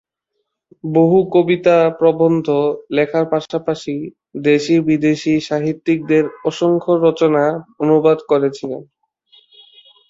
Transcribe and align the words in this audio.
বহু 0.91 1.17
কবিতা, 1.33 1.77
প্রবন্ধ 1.99 2.47
লেখার 2.91 3.25
পাশাপাশি 3.25 3.95
দেশী 4.43 4.75
বিদেশী 4.87 5.33
সাহিত্যিকদের 5.39 6.23
অসংখ্য 6.45 6.93
রচনা 7.05 7.43
অনুবাদ 7.79 8.17
করেছিলেন। 8.29 8.81